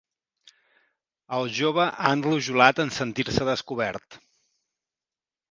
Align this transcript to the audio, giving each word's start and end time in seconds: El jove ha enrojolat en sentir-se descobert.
El 1.39 1.45
jove 1.57 1.85
ha 1.89 2.07
enrojolat 2.13 2.81
en 2.85 2.91
sentir-se 2.97 3.47
descobert. 3.53 4.19